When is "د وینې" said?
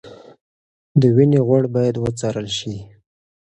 0.99-1.39